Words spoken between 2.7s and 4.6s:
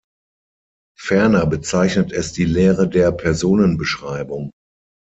der Personenbeschreibung.